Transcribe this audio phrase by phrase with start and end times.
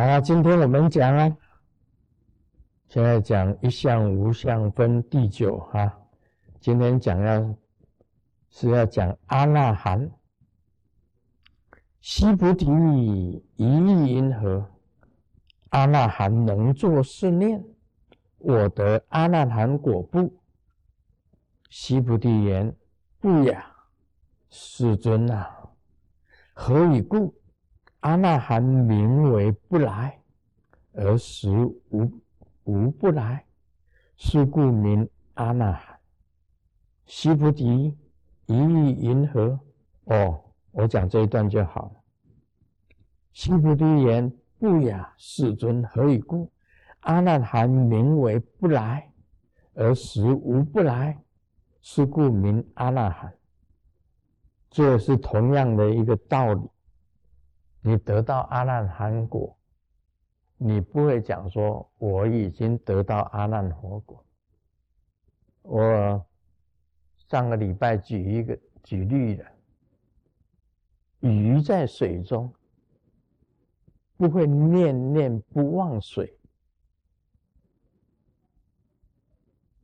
[0.00, 1.36] 好，今天我们讲啊，
[2.86, 5.92] 现在讲一相无相分第九哈。
[6.60, 7.54] 今天讲要
[8.48, 10.08] 是要讲阿那含，
[12.00, 12.66] 西菩提
[13.56, 14.70] 一意因何？
[15.70, 17.64] 阿那含能作是念：
[18.38, 20.32] 我得阿那含果不？
[21.70, 22.72] 西菩提言：
[23.18, 23.66] 不呀，
[24.48, 25.72] 世尊啊，
[26.52, 27.34] 何以故？
[28.00, 30.20] 阿那含名为不来，
[30.92, 31.50] 而实
[31.90, 32.08] 无
[32.64, 33.44] 无不来，
[34.16, 35.98] 是故名阿那含。
[37.06, 37.96] 西菩提
[38.46, 39.58] 一意云何？
[40.04, 40.40] 哦，
[40.70, 41.92] 我讲这一段就好了。
[43.32, 46.50] 西菩提言：不雅，世尊，何以故？
[47.00, 49.10] 阿那含名为不来，
[49.74, 51.18] 而实无不来，
[51.80, 53.32] 是故名阿那含。
[54.70, 56.70] 这是同样的一个道理。
[57.88, 59.56] 你得到阿难含果，
[60.58, 64.22] 你不会讲说我已经得到阿难活果。
[65.62, 66.26] 我
[67.16, 69.50] 上个礼拜举一个举例了，
[71.20, 72.52] 鱼在水中
[74.18, 76.38] 不会念念不忘水。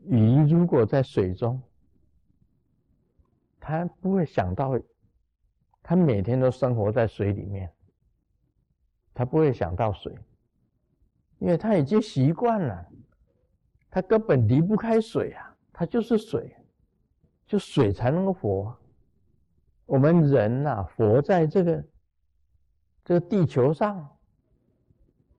[0.01, 1.59] 鱼如果在水中，
[3.59, 4.79] 它不会想到，
[5.83, 7.74] 它每天都生活在水里面。
[9.15, 10.13] 他不会想到水，
[11.39, 12.87] 因为他已经习惯了，
[13.89, 16.55] 他根本离不开水啊，他就是水，
[17.47, 18.77] 就水才能够活。
[19.87, 21.85] 我们人呐，活在这个
[23.05, 24.19] 这个地球上，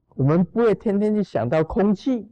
[0.09, 2.31] 我们不会天天去想到空气，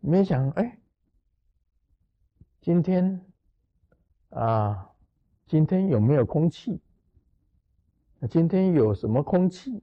[0.00, 0.78] 没想哎，
[2.60, 3.24] 今天
[4.30, 4.90] 啊，
[5.46, 6.82] 今天有没有空气？
[8.28, 9.82] 今天有什么空气？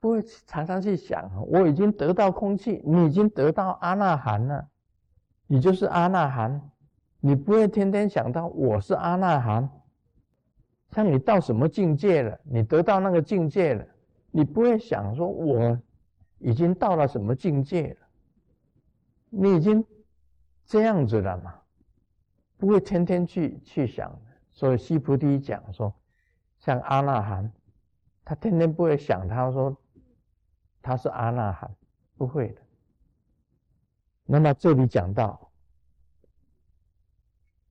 [0.00, 4.68] 不会常常去想，我已经得到空气，你已经得到阿那含了，
[5.46, 6.60] 你就是阿那含，
[7.20, 9.70] 你不会天天想到我是阿那含。
[10.90, 12.36] 像你到什么境界了？
[12.42, 13.86] 你得到那个境界了，
[14.32, 15.80] 你不会想说我
[16.40, 18.06] 已经到了什么境界了？
[19.30, 19.84] 你已经
[20.66, 21.54] 这样子了嘛？
[22.56, 24.12] 不会天天去去想。
[24.50, 25.94] 所以西菩提讲说，
[26.58, 27.50] 像阿那含。
[28.24, 29.76] 他天天不会想，他说
[30.80, 31.74] 他是阿那含，
[32.16, 32.62] 不会的。
[34.24, 35.50] 那么这里讲到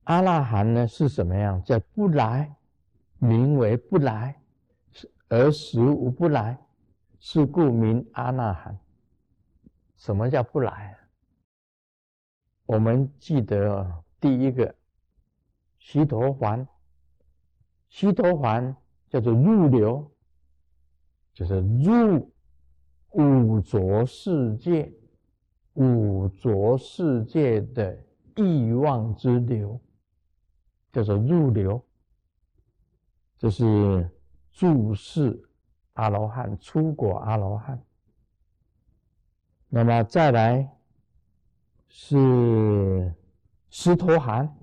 [0.04, 1.62] 阿那含呢是什么样？
[1.64, 2.54] 叫不来，
[3.18, 4.40] 名为不来，
[5.28, 6.58] 而实无不来，
[7.18, 8.78] 是故名阿那含。
[9.96, 10.98] 什么叫不来？
[12.66, 14.74] 我们记得第一个
[15.78, 16.66] 须陀环，
[17.88, 18.76] 须陀环
[19.08, 20.11] 叫做入流。
[21.34, 22.30] 就是入
[23.12, 24.92] 五浊世界，
[25.72, 27.98] 五浊世界的
[28.36, 29.80] 欲望之流，
[30.92, 31.82] 叫做入流。
[33.38, 34.10] 这是
[34.50, 35.42] 注释
[35.94, 37.82] 阿罗汉出果阿罗汉。
[39.68, 40.70] 那么再来
[41.88, 43.14] 是
[43.70, 44.54] 斯陀含，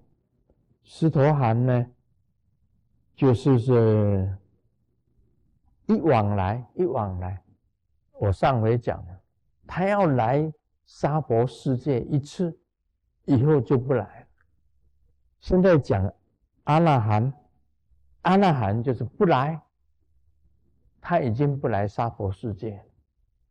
[0.83, 1.87] 斯陀含呢，
[3.15, 4.35] 就是是。
[5.89, 7.41] 一往来，一往来，
[8.11, 9.19] 我上回讲了，
[9.65, 10.53] 他要来
[10.85, 12.55] 沙婆世界一次，
[13.25, 14.27] 以后就不来了。
[15.39, 16.13] 现在讲
[16.65, 17.33] 阿那含，
[18.21, 19.59] 阿那含就是不来，
[21.01, 22.85] 他已经不来沙婆世界，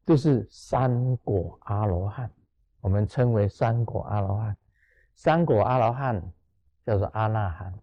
[0.06, 2.30] 这是三果阿罗汉，
[2.80, 4.56] 我们称为三果阿罗汉。
[5.16, 6.22] 三果阿罗汉
[6.84, 7.76] 叫做阿那含，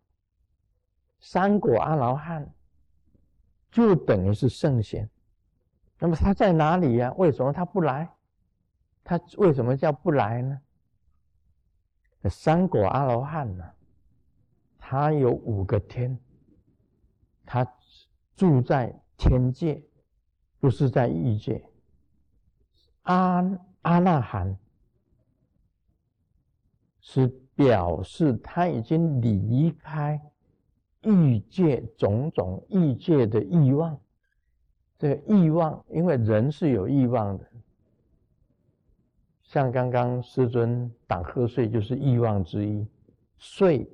[1.19, 2.49] 三果阿罗汉。
[3.75, 5.09] 就等于是圣贤，
[5.99, 7.13] 那么他在哪里呀？
[7.17, 8.09] 为什么他不来？
[9.03, 10.61] 他为什么叫不来呢？
[12.29, 13.69] 三果阿罗汉呢？
[14.79, 16.17] 他有五个天，
[17.45, 17.67] 他
[18.33, 19.83] 住在天界，
[20.57, 21.61] 不是在欲界。
[23.01, 23.43] 阿
[23.81, 24.57] 阿那含
[27.01, 30.31] 是表示他已经离开。
[31.05, 33.97] 欲界种种欲界的欲望，
[34.97, 37.45] 这个欲望，因为人是有欲望的，
[39.43, 42.87] 像刚刚师尊打瞌睡就是欲望之一，
[43.37, 43.89] 睡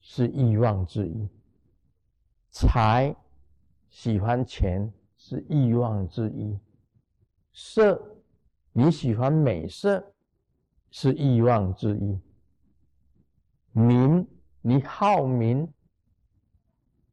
[0.00, 1.28] 是欲望之一，
[2.50, 3.14] 财
[3.88, 6.58] 喜欢钱是欲望之一，
[7.52, 8.18] 色
[8.72, 10.12] 你喜欢美色
[10.90, 12.20] 是欲望之一，
[13.72, 14.26] 名
[14.60, 15.66] 你好名。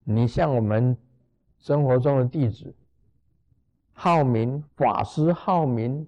[0.08, 0.96] 你像我们
[1.58, 2.74] 生活中的弟子，
[3.92, 6.08] 好名法师好名，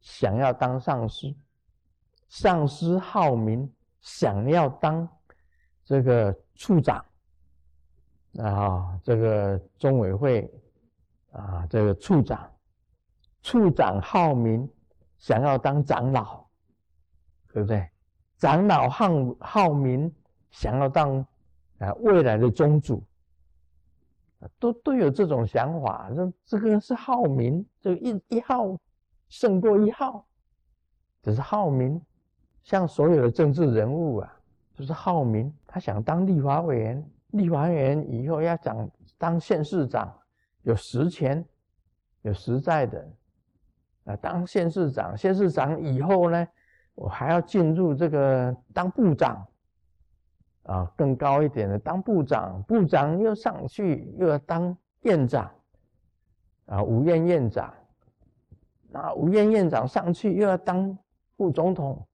[0.00, 1.32] 想要当上师；
[2.28, 5.08] 上师好名，想要当
[5.84, 7.04] 这个处长。
[8.38, 10.52] 啊，这个中委会
[11.30, 12.52] 啊，这个处长，
[13.42, 14.68] 处长好名，
[15.18, 16.44] 想要当长老，
[17.52, 17.88] 对不对？
[18.38, 20.12] 长老好好名，
[20.50, 21.24] 想要当
[21.78, 23.04] 啊未来的宗主。
[24.58, 28.76] 都都有这种想法，这这个人是好名，这一一号
[29.28, 30.26] 胜过一号，
[31.22, 32.00] 只是好名。
[32.62, 34.40] 像所有的政治人物啊，
[34.74, 40.14] 就是好名，他想当立法委员，立法委员以后要讲当县市长，
[40.62, 41.44] 有实权，
[42.22, 43.08] 有实在的
[44.04, 46.46] 啊，当县市长，县市长以后呢，
[46.94, 49.46] 我还要进入这个当部长。
[50.64, 55.50] 啊，更高一点的当部长，部长又上去又要当院长，
[56.66, 57.74] 啊，五院院长，
[58.88, 60.96] 那五院院长上去又要当
[61.36, 62.06] 副总统，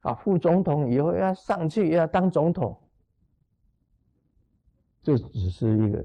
[0.00, 2.76] 啊，副总统以后要上去又要当总统，
[5.02, 6.04] 这只是一个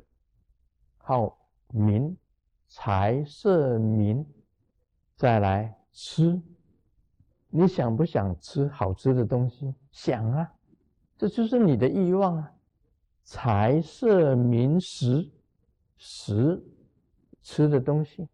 [0.98, 1.38] 好
[1.70, 2.16] 民
[2.68, 4.24] 财色民，
[5.16, 6.40] 再来吃，
[7.48, 9.74] 你想不想吃好吃的东西？
[9.92, 10.52] 想啊。
[11.18, 12.52] 这就是你的欲望啊！
[13.24, 15.28] 财色名食，
[15.98, 16.64] 食
[17.42, 18.28] 吃的东西，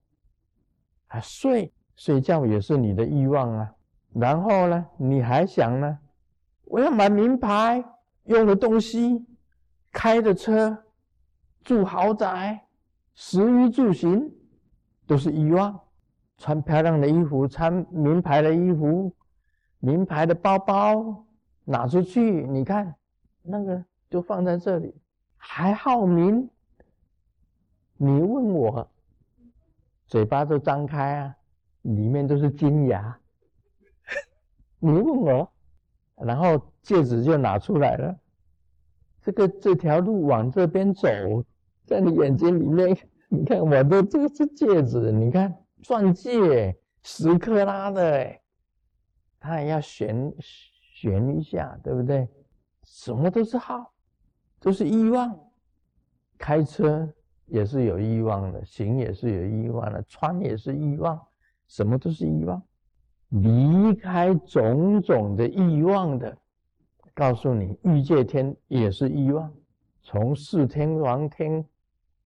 [1.08, 3.74] 啊，睡睡觉也是你的欲望啊。
[4.14, 5.98] 然后呢，你还想呢？
[6.66, 7.84] 我要买名牌
[8.26, 9.26] 用的东西，
[9.92, 10.78] 开的车，
[11.64, 12.68] 住豪宅，
[13.14, 14.30] 食衣住行
[15.08, 15.80] 都是欲望。
[16.38, 19.16] 穿漂亮的衣服，穿名牌的衣服，
[19.80, 21.26] 名牌的包包。
[21.66, 22.94] 拿出去，你看，
[23.42, 24.94] 那个就放在这里，
[25.38, 26.50] 还好名。
[27.96, 28.92] 你问我，
[30.08, 31.36] 嘴巴都张开啊，
[31.84, 33.18] 里面都是金牙。
[34.80, 35.50] 你问我，
[36.18, 38.16] 然后戒指就拿出来了。
[39.22, 41.08] 这个这条路往这边走，
[41.86, 42.98] 在你眼睛里面，
[43.30, 48.36] 你看我的这个是戒指，你看钻戒十克拉的，
[49.40, 50.34] 它也要悬。
[51.04, 52.26] 悬一下，对不对？
[52.84, 53.92] 什么都是好，
[54.62, 55.38] 都是欲望。
[56.38, 57.14] 开车
[57.46, 61.22] 也是有欲望的，行也是有欲望的，穿也是欲望，
[61.68, 62.64] 什么都是欲望。
[63.28, 66.38] 离开种种的欲望的，
[67.14, 69.54] 告诉你，欲界天也是欲望。
[70.02, 71.66] 从四天王天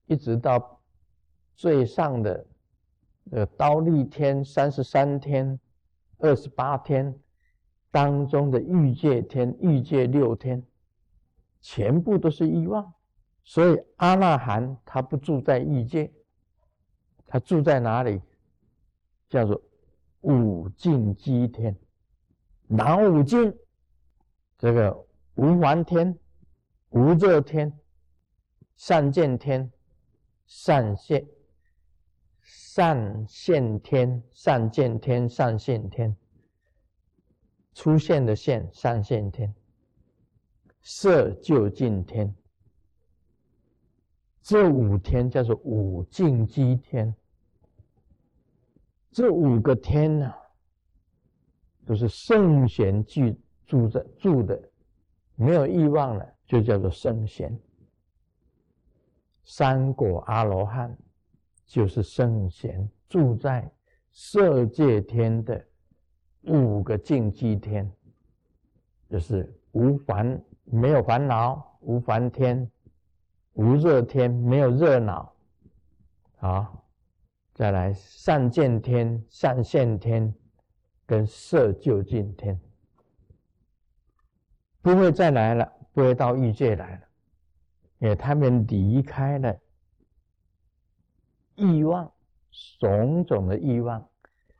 [0.06, 0.80] 一直到
[1.56, 2.46] 最上的
[3.32, 5.60] 呃刀立天三十三天、
[6.20, 7.20] 二十八天。
[7.92, 10.62] 当中的欲界天、欲界六天，
[11.62, 12.94] 全部都是欲望，
[13.44, 16.12] 所以阿那含他不住在欲界，
[17.26, 18.22] 他住在哪里？
[19.30, 19.62] 叫做
[20.22, 21.76] 五净基天，
[22.68, 23.54] 哪五净？
[24.58, 25.06] 这个
[25.36, 26.18] 无还天、
[26.90, 27.78] 无热天、
[28.76, 29.72] 善见天、
[30.46, 31.28] 善现、
[32.42, 36.16] 善现天、善见天、善现天。
[37.78, 39.54] 出现的现三现天，
[40.82, 42.36] 色就近天，
[44.42, 47.14] 这五天叫做五净基天。
[49.12, 50.34] 这五个天呢，
[51.86, 54.60] 都是圣贤居住在住的，
[55.36, 57.56] 没有欲望了，就叫做圣贤。
[59.44, 60.98] 三果阿罗汉
[61.68, 63.72] 就是圣贤住在
[64.12, 65.64] 色界天的。
[66.48, 67.92] 五个净基天，
[69.10, 72.70] 就是无烦没有烦恼，无烦天，
[73.54, 75.34] 无热天没有热恼，
[76.38, 76.86] 好，
[77.54, 80.34] 再来善见天、善现天
[81.06, 82.60] 跟色就近天，
[84.82, 87.08] 不会再来了，不会到欲界来了，
[88.00, 89.60] 因为他们离开了
[91.56, 92.10] 欲望，
[92.80, 94.08] 种种的欲望。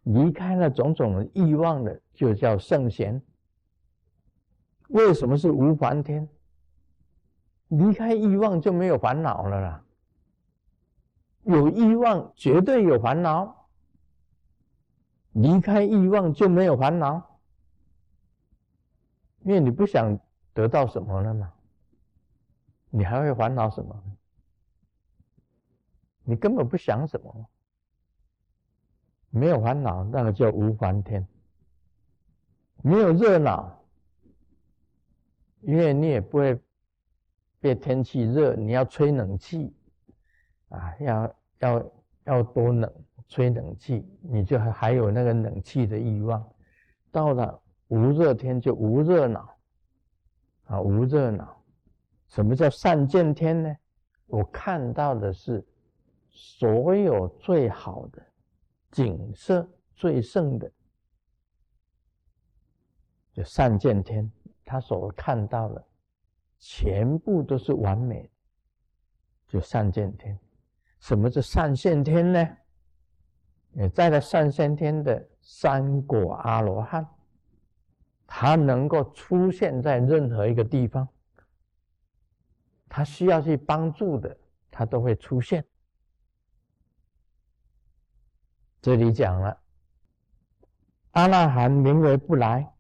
[0.08, 3.22] 离开了种种的欲望的，就叫圣贤。
[4.88, 6.28] 为什么是无烦天？
[7.68, 9.84] 离开欲望就没有烦恼了啦。
[11.44, 13.68] 有欲望绝对有烦恼，
[15.34, 17.40] 离开欲望就没有烦恼，
[19.42, 20.18] 因为你不想
[20.54, 21.52] 得到什么了嘛，
[22.90, 24.04] 你还会烦恼什么？
[26.24, 27.50] 你根本不想什么。
[29.30, 31.22] 没有烦恼，那个叫无烦天；
[32.82, 33.84] 没有热闹，
[35.62, 36.60] 因为你也不会
[37.60, 39.76] 被天气热，你要吹冷气
[40.70, 41.92] 啊，要要
[42.24, 42.92] 要多冷
[43.28, 46.44] 吹冷气，你就还还有那个冷气的欲望。
[47.12, 49.50] 到了无热天就无热恼，
[50.66, 51.62] 啊，无热恼。
[52.28, 53.76] 什么叫善见天呢？
[54.26, 55.66] 我看到的是
[56.30, 58.22] 所有最好的
[58.92, 60.72] 景色，最盛的，
[63.34, 64.32] 就善见天。
[64.66, 65.86] 他所看到的
[66.60, 68.30] 全部都是完美，
[69.48, 70.38] 就善见天。
[71.00, 72.58] 什么是善现天呢？
[73.74, 77.08] 也在了善现天的三果阿罗汉，
[78.26, 81.08] 他能够出现在任何一个地方。
[82.90, 84.36] 他需要去帮助的，
[84.72, 85.64] 他都会出现。
[88.88, 89.60] 这里讲了，
[91.12, 92.74] 阿那含名为不来，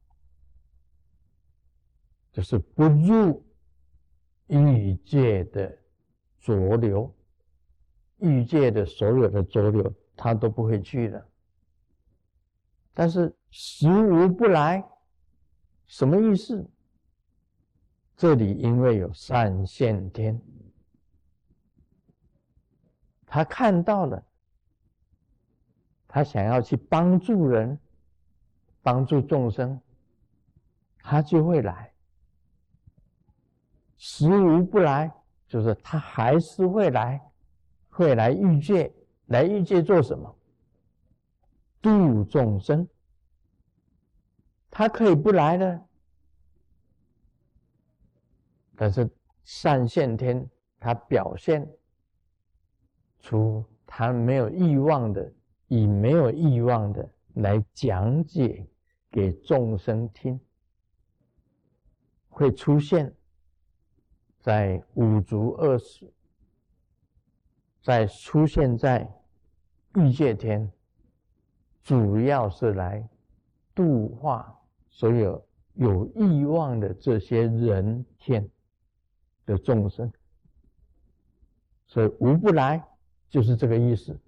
[2.31, 3.45] 就是不入
[4.47, 5.77] 欲界的
[6.39, 7.13] 浊流，
[8.19, 11.27] 欲界的所有的浊流，他都不会去的。
[12.93, 14.81] 但是实无不来，
[15.87, 16.65] 什么意思？
[18.15, 20.41] 这里因为有善现天，
[23.25, 24.25] 他看到了，
[26.07, 27.77] 他想要去帮助人，
[28.81, 29.79] 帮助众生，
[30.99, 31.91] 他就会来。
[33.97, 35.11] 实无不来，
[35.47, 37.21] 就是他还是会来，
[37.89, 38.93] 会来欲界，
[39.25, 40.35] 来欲界做什么？
[41.81, 42.87] 度众生。
[44.69, 45.83] 他可以不来的。
[48.75, 49.09] 但是
[49.43, 50.47] 善现天，
[50.79, 51.67] 他表现
[53.19, 55.33] 出他没有欲望的，
[55.67, 58.67] 以没有欲望的来讲解
[59.11, 60.39] 给众生听，
[62.29, 63.13] 会出现
[64.39, 66.11] 在五足二十，
[67.81, 69.09] 在出现在
[69.95, 70.71] 欲界天，
[71.83, 73.07] 主要是来
[73.73, 74.59] 度化
[74.89, 78.49] 所有有欲望的这些人天。
[79.47, 80.11] 的众生，
[81.85, 82.85] 所以无不来
[83.29, 84.19] 就是这个意思。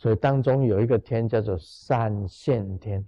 [0.00, 3.06] 所以当中有一个天叫做三现天，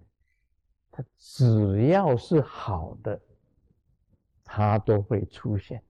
[0.90, 3.18] 它只要是好的，
[4.44, 5.82] 它都会出现，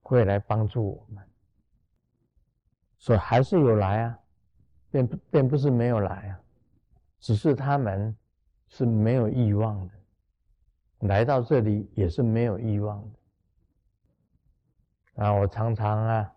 [0.00, 1.28] 会来帮助我们。
[2.98, 4.16] 所以还是有来啊，
[4.92, 6.40] 并并不是没有来啊，
[7.18, 8.16] 只是他们
[8.68, 9.94] 是没有欲望的。
[11.08, 13.02] 来到这里也是没有欲望
[15.16, 15.32] 的啊！
[15.32, 16.32] 我常常啊，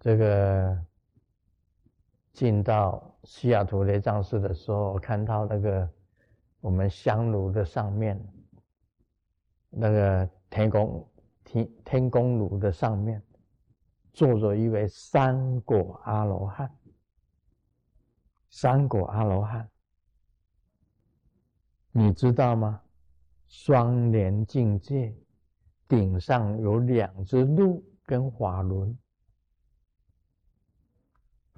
[0.00, 0.84] 这个
[2.40, 5.86] 进到西雅图雷藏寺的时候，看到那个
[6.62, 8.18] 我们香炉的上面，
[9.68, 11.06] 那个天宫
[11.44, 13.22] 天天宫炉的上面，
[14.14, 16.74] 坐着一位三果阿罗汉。
[18.48, 19.68] 三果阿罗汉，
[21.92, 22.80] 你知道吗？
[23.48, 25.14] 双莲境界，
[25.86, 28.96] 顶上有两只鹿跟法轮，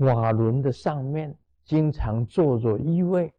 [0.04, 3.32] 瓦轮的上面经常坐着一位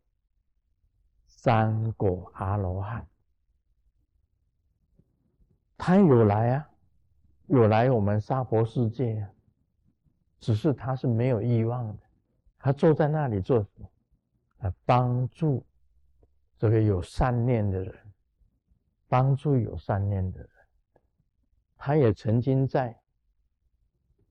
[1.25, 3.08] 三果阿罗汉，
[5.77, 6.70] 他有来啊，
[7.48, 9.29] 有来我们娑婆世界啊，
[10.39, 12.03] 只是他是没有欲望的，
[12.58, 13.89] 他坐在那里做什么？
[14.60, 15.65] 啊，帮助
[16.58, 17.96] 这个有善念的人。
[19.10, 20.50] 帮助有善念的人，
[21.77, 23.00] 他也曾经在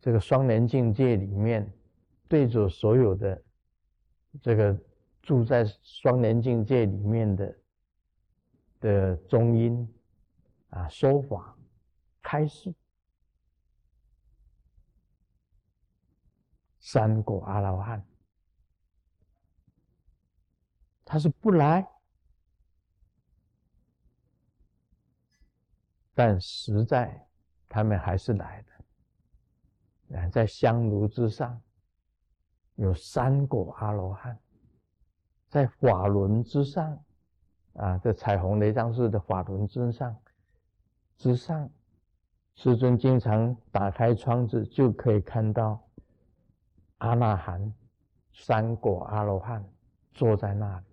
[0.01, 1.73] 这个双莲境界里面，
[2.33, 3.45] 对着所有的
[4.41, 4.75] 这个
[5.21, 7.59] 住在双莲境界里面的
[8.81, 9.87] 的中音
[10.71, 11.55] 啊说法
[12.23, 12.75] 开示，
[16.81, 18.03] 三果阿罗汉，
[21.05, 21.87] 他是不来。
[26.15, 27.29] 但实在，
[27.69, 28.65] 他们还是来
[30.09, 30.31] 的。
[30.31, 31.63] 在香炉之上，
[32.77, 34.35] 有三果阿罗汉；
[35.49, 36.99] 在法轮之上，
[37.75, 40.17] 啊，这彩虹雷藏寺的法轮之上，
[41.17, 41.69] 之上，
[42.55, 45.81] 师尊经常打开窗子，就可以看到
[46.99, 47.73] 阿那含
[48.33, 49.65] 三果阿罗汉
[50.13, 50.87] 坐在那里。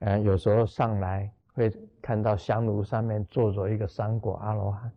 [0.00, 1.32] 嗯，有时候上来。
[1.52, 1.68] 会
[2.00, 4.90] 看到香炉上面坐着一个三果阿罗汉，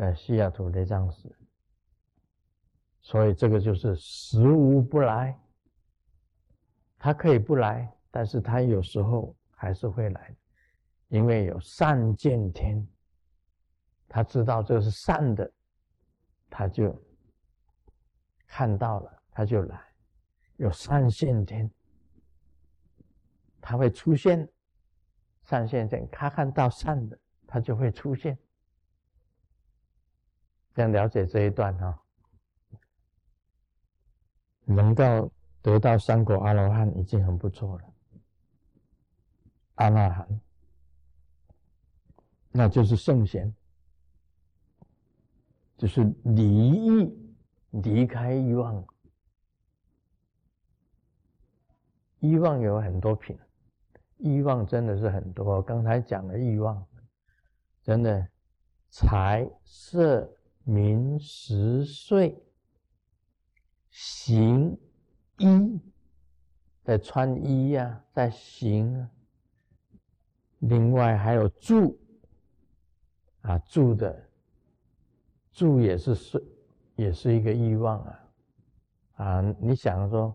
[0.00, 1.30] 在西雅图雷藏寺，
[3.02, 5.38] 所以这个就是实无不来。
[6.96, 10.34] 他可以不来，但是他有时候还是会来，
[11.08, 12.82] 因为有善见天
[14.08, 15.52] 他知道这是善的，
[16.48, 16.98] 他就
[18.46, 19.78] 看到了，他就来，
[20.56, 21.70] 有善现天，
[23.60, 24.48] 他会出现
[25.42, 28.38] 善现天，他看到善的，他就会出现。
[30.74, 32.02] 这样了解这一段哈，
[34.64, 37.84] 能够得到三果阿罗汉已经很不错了。
[39.74, 40.40] 阿那含，
[42.50, 43.54] 那就是圣贤，
[45.76, 47.34] 就是离欲，
[47.70, 48.84] 离开欲望。
[52.20, 53.38] 欲望有很多品，
[54.18, 55.62] 欲望真的是很多。
[55.62, 56.86] 刚才讲的欲望，
[57.82, 58.28] 真的
[58.90, 60.30] 财色
[60.70, 62.40] 名食睡
[63.90, 64.78] 行
[65.38, 65.80] 衣，
[66.84, 69.10] 在穿衣呀，在行啊。
[70.60, 71.98] 另外还有住，
[73.40, 74.16] 啊住的，
[75.50, 76.40] 住也是是，
[76.94, 78.30] 也是一个欲望啊，
[79.14, 80.32] 啊你想说，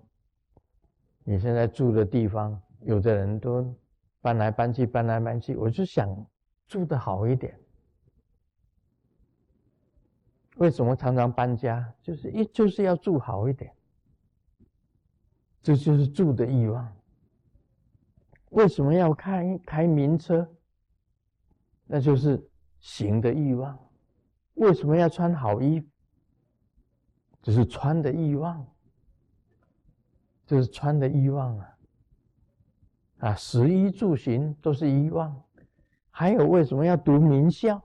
[1.23, 3.73] 你现在住的地方，有的人都
[4.19, 6.13] 搬来搬去，搬来搬去，我就想
[6.67, 7.57] 住的好一点。
[10.55, 11.93] 为什么常常搬家？
[12.01, 13.73] 就是一就是要住好一点，
[15.61, 16.91] 这就是住的欲望。
[18.51, 20.49] 为什么要开开名车？
[21.85, 23.77] 那就是行的欲望。
[24.55, 25.87] 为什么要穿好衣服？
[27.41, 28.65] 这是穿的欲望，
[30.47, 31.77] 这是穿的欲望啊！
[33.17, 35.43] 啊，食衣住行都是欲望。
[36.09, 37.79] 还有为什么要读名校？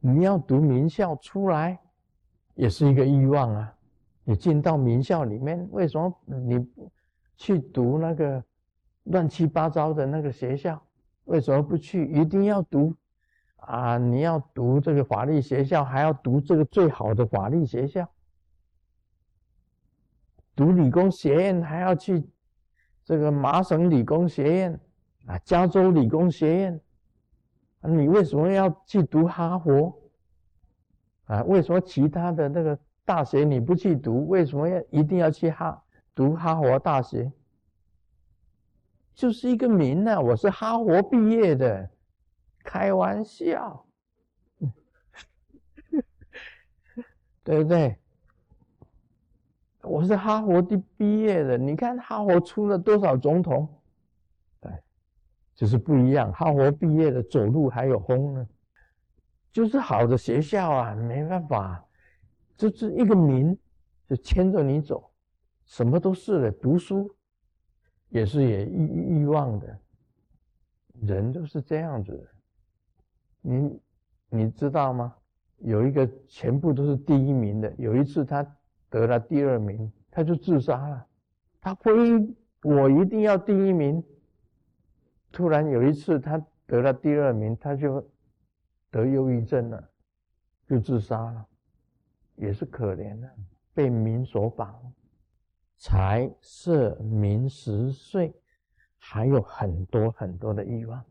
[0.00, 1.78] 你要读名校出来，
[2.54, 3.74] 也是一个欲望啊！
[4.24, 6.66] 你进到名校里面，为什么你
[7.36, 8.42] 去读那个？
[9.04, 10.78] 乱七八糟的那个学校，
[11.24, 12.04] 为什么不去？
[12.12, 12.94] 一定要读
[13.56, 13.96] 啊！
[13.96, 18.04] 你要读这个法律学校，还要读这个最好的法律学校；
[20.54, 22.22] 读理工学院，还要去
[23.02, 24.80] 这个麻省理工学院
[25.24, 26.78] 啊，加州理工学院。
[27.82, 29.94] 你为什么要去读哈佛？
[31.26, 34.26] 啊，为什么其他的那个大学你不去读？
[34.28, 35.82] 为什么要一定要去哈
[36.14, 37.30] 读哈佛大学？
[39.14, 41.90] 就是一个名呢，我是哈佛毕业的，
[42.64, 43.84] 开玩笑，
[47.44, 47.96] 对不对？
[49.82, 53.68] 我是哈佛的毕业的，你看哈佛出了多少总统？
[55.58, 56.32] 就是不一样。
[56.32, 58.48] 哈佛毕业的走路还有风呢，
[59.50, 61.84] 就是好的学校啊，没办法，
[62.56, 63.58] 就是一个名
[64.08, 65.10] 就牵着你走，
[65.66, 67.12] 什么都是的，读书。
[68.10, 69.78] 也是也欲欲望的，
[71.02, 72.12] 人都是这样子。
[72.12, 72.26] 的。
[73.42, 73.80] 你
[74.30, 75.12] 你知道吗？
[75.58, 78.46] 有一个全部都是第一名的，有一次他
[78.88, 81.04] 得了第二名，他就自杀了。
[81.60, 81.92] 他非
[82.62, 84.00] 我一定要第一名。
[85.38, 88.04] 突然有一次他得了第二名，他就
[88.90, 89.88] 得忧郁症了，
[90.66, 91.46] 就自杀了，
[92.34, 93.32] 也是可怜的，
[93.72, 94.92] 被名所绑。
[95.76, 98.34] 财色名食睡，
[98.96, 101.04] 还有很多很多的欲望。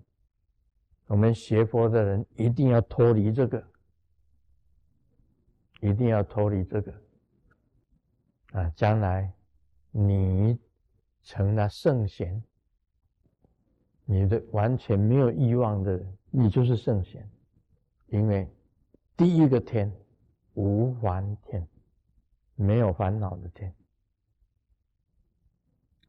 [1.06, 3.66] 我们学佛的人一定要脱离这个，
[5.80, 6.94] 一定要脱离这个。
[8.52, 9.32] 啊，将来
[9.90, 10.60] 你
[11.24, 12.44] 成了圣贤，
[14.10, 17.30] 你的完全没有欲望的人，你就是圣贤。
[18.08, 18.50] 因为
[19.18, 19.92] 第一个天
[20.54, 21.68] 无烦天，
[22.56, 23.74] 没有烦恼的天。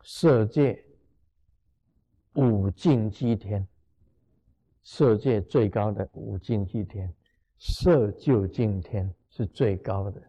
[0.04, 0.80] 色界
[2.34, 3.66] 五境居天，
[4.84, 7.12] 色界最高的五境居天，
[7.58, 10.22] 色就境天是最高的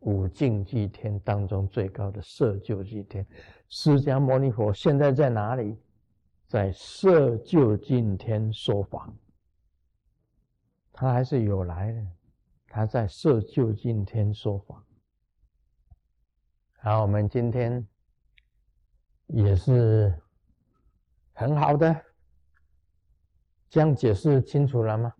[0.00, 3.24] 五境居天当中最高的色就居天。
[3.68, 5.78] 释迦牟尼佛现在在哪里？
[6.46, 9.12] 在色就今天说法，
[10.92, 12.06] 他还是有来的，
[12.68, 14.84] 他在色就今天说法。
[16.78, 17.86] 好，我们今天。
[19.28, 20.14] 也是
[21.32, 22.04] 很好的，
[23.70, 25.14] 这样解释清楚了吗？